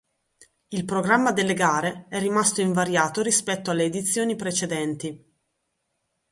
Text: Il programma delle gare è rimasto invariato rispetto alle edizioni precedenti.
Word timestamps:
Il 0.69 0.83
programma 0.83 1.31
delle 1.31 1.53
gare 1.53 2.07
è 2.09 2.17
rimasto 2.17 2.59
invariato 2.59 3.21
rispetto 3.21 3.69
alle 3.69 3.83
edizioni 3.83 4.35
precedenti. 4.35 5.39